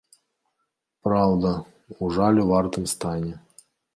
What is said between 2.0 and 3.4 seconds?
у жалю вартым стане.